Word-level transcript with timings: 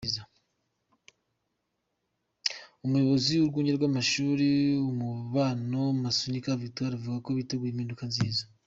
Umuyobozi 2.85 3.33
w’Urwunge 3.35 3.71
rw’Amashuri 3.77 4.45
y’Umubano, 4.71 5.79
Masunika 6.03 6.59
Victor, 6.61 6.89
avuga 6.93 7.17
ko 7.25 7.29
biteguye 7.37 7.71
impinduka 7.73 8.03
nziza. 8.11 8.43